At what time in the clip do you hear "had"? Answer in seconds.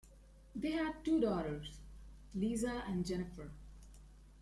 0.71-1.05